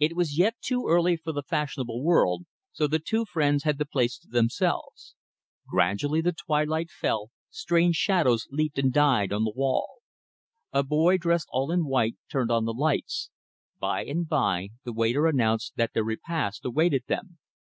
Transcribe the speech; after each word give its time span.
It 0.00 0.16
was 0.16 0.36
yet 0.36 0.56
too 0.60 0.88
early 0.88 1.16
for 1.16 1.30
the 1.30 1.44
fashionable 1.44 2.02
world, 2.02 2.44
so 2.72 2.88
the 2.88 2.98
two 2.98 3.24
friends 3.24 3.62
had 3.62 3.78
the 3.78 3.86
place 3.86 4.18
to 4.18 4.26
themselves. 4.26 5.14
Gradually 5.68 6.20
the 6.20 6.32
twilight 6.32 6.90
fell; 6.90 7.30
strange 7.50 7.94
shadows 7.94 8.48
leaped 8.50 8.80
and 8.80 8.92
died 8.92 9.32
on 9.32 9.44
the 9.44 9.54
wall. 9.54 9.98
A 10.72 10.82
boy 10.82 11.18
dressed 11.18 11.46
all 11.52 11.70
in 11.70 11.84
white 11.86 12.16
turned 12.28 12.50
on 12.50 12.64
the 12.64 12.74
lights. 12.74 13.30
By 13.78 14.04
and 14.06 14.28
by 14.28 14.70
the 14.82 14.92
waiter 14.92 15.28
announced 15.28 15.74
that 15.76 15.92
their 15.94 16.02
repast 16.02 16.64
awaited 16.64 17.04
them. 17.06 17.38